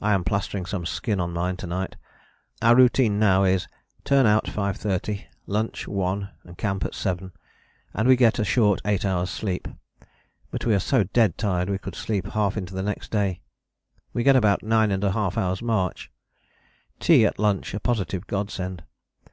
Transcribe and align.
I 0.00 0.12
am 0.14 0.22
plastering 0.22 0.64
some 0.64 0.86
skin 0.86 1.18
on 1.18 1.32
mine 1.32 1.56
to 1.56 1.66
night. 1.66 1.96
Our 2.62 2.76
routine 2.76 3.18
now 3.18 3.42
is: 3.42 3.66
turn 4.04 4.24
out 4.24 4.44
5.30, 4.44 5.24
lunch 5.48 5.88
1, 5.88 6.30
and 6.44 6.56
camp 6.56 6.84
at 6.84 6.94
7, 6.94 7.32
and 7.92 8.06
we 8.06 8.14
get 8.14 8.38
a 8.38 8.44
short 8.44 8.80
8 8.84 9.04
hours' 9.04 9.30
sleep, 9.30 9.66
but 10.52 10.64
we 10.64 10.72
are 10.72 10.78
so 10.78 11.02
dead 11.02 11.36
tired 11.36 11.68
we 11.68 11.78
could 11.78 11.96
sleep 11.96 12.28
half 12.28 12.56
into 12.56 12.74
the 12.76 12.82
next 12.84 13.10
day: 13.10 13.40
we 14.12 14.22
get 14.22 14.36
about 14.36 14.60
9½ 14.60 15.36
hours' 15.36 15.62
march. 15.62 16.12
Tea 17.00 17.26
at 17.26 17.40
lunch 17.40 17.74
a 17.74 17.80
positive 17.80 18.28
godsend. 18.28 18.84